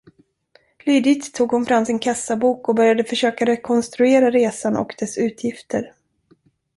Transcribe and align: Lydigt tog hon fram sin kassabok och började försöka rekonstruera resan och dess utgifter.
Lydigt 0.85 1.35
tog 1.35 1.51
hon 1.51 1.65
fram 1.65 1.85
sin 1.85 1.99
kassabok 1.99 2.69
och 2.69 2.75
började 2.75 3.03
försöka 3.03 3.45
rekonstruera 3.45 4.31
resan 4.31 4.77
och 4.77 4.95
dess 4.99 5.17
utgifter. 5.17 5.93